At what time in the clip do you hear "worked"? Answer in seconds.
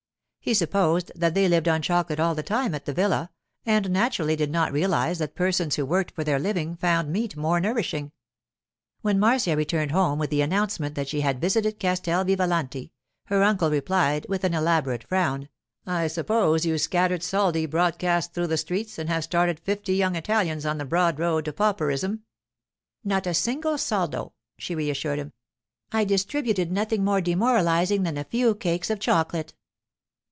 5.85-6.15